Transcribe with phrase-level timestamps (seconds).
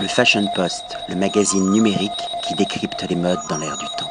[0.00, 2.10] Le Fashion Post, le magazine numérique
[2.46, 4.10] qui décrypte les modes dans l'air du temps.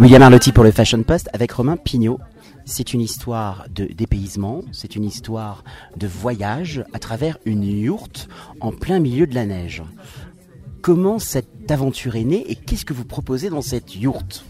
[0.00, 2.18] William Arlotti pour le Fashion Post avec Romain Pignot.
[2.64, 5.64] C'est une histoire de dépaysement, c'est une histoire
[5.96, 8.28] de voyage à travers une yourte
[8.60, 9.82] en plein milieu de la neige.
[10.82, 14.44] Comment cette aventure est née et qu'est-ce que vous proposez dans cette yourte?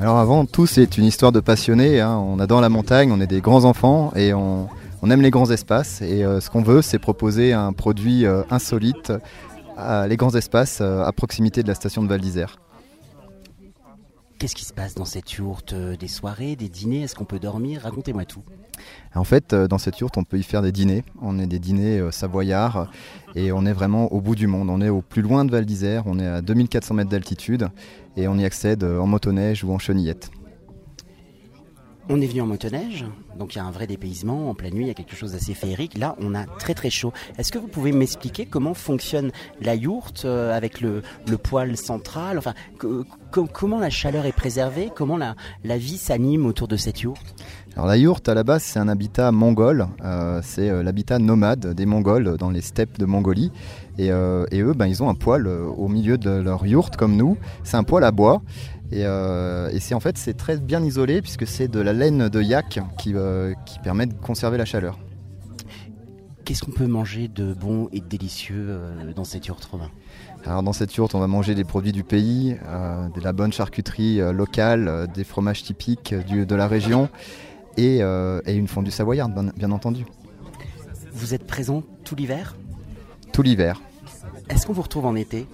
[0.00, 2.00] Alors avant tout, c'est une histoire de passionnés.
[2.00, 2.16] hein.
[2.16, 4.68] On adore la montagne, on est des grands enfants et on,
[5.02, 6.00] on aime les grands espaces.
[6.00, 9.12] Et euh, ce qu'on veut, c'est proposer un produit euh, insolite,
[9.76, 12.56] à les grands espaces euh, à proximité de la station de Val d'Isère.
[14.38, 17.02] Qu'est-ce qui se passe dans cette yourte Des soirées, des dîners?
[17.02, 17.82] Est-ce qu'on peut dormir?
[17.82, 18.42] Racontez-moi tout.
[19.14, 21.04] En fait, dans cette yourte, on peut y faire des dîners.
[21.20, 22.90] On est des dîners savoyards
[23.36, 24.68] et on est vraiment au bout du monde.
[24.68, 27.68] On est au plus loin de Val d'Isère, on est à 2400 mètres d'altitude
[28.16, 30.32] et on y accède en motoneige ou en chenillette.
[32.08, 33.04] On est venu en motoneige,
[33.38, 34.50] donc il y a un vrai dépaysement.
[34.50, 35.96] En pleine nuit, il y a quelque chose d'assez féerique.
[35.96, 37.12] Là, on a très très chaud.
[37.38, 42.38] Est-ce que vous pouvez m'expliquer comment fonctionne la yourte euh, avec le, le poêle central?
[42.38, 44.90] Enfin, co- co- comment la chaleur est préservée?
[44.94, 45.36] Comment la,
[45.78, 47.36] vie s'anime autour de cette yourte?
[47.76, 49.86] Alors la yourte, à la base, c'est un habitat mongol.
[50.04, 53.52] Euh, c'est euh, l'habitat nomade des Mongols dans les steppes de Mongolie.
[53.98, 57.36] Et, et eux, ben, ils ont un poêle au milieu de leur yourte, comme nous.
[57.62, 58.40] C'est un poêle à bois.
[58.92, 62.28] Et, euh, et c'est en fait c'est très bien isolé puisque c'est de la laine
[62.28, 64.98] de yak qui, euh, qui permet de conserver la chaleur.
[66.44, 69.90] Qu'est-ce qu'on peut manger de bon et de délicieux euh, dans cette yourte, Romain?
[70.44, 73.52] Alors dans cette yourte, on va manger des produits du pays, euh, de la bonne
[73.52, 77.08] charcuterie locale, des fromages typiques du- de la région
[77.78, 80.04] et, et une fondue savoyarde, bien- bien entendu.
[81.12, 82.56] Vous êtes présent tout l'hiver?
[83.32, 83.80] Tout l'hiver.
[84.50, 85.46] Est-ce qu'on vous retrouve en été?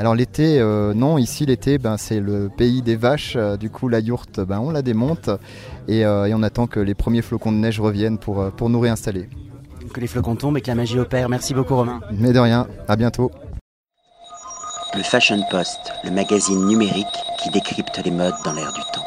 [0.00, 3.34] Alors l'été, euh, non, ici l'été, ben, c'est le pays des vaches.
[3.36, 5.28] euh, du coup, la yourte, ben, on la démonte
[5.88, 8.80] et, euh, et on attend que les premiers flocons de neige reviennent pour, pour nous
[8.80, 9.28] réinstaller.
[9.92, 11.28] Que les flocons tombent et que la magie opère.
[11.28, 12.00] Merci beaucoup, Romain.
[12.12, 13.30] Mais de rien, à bientôt.
[14.94, 17.06] Le Fashion Post, le magazine numérique
[17.42, 19.04] qui décrypte les modes dans l'air du temps.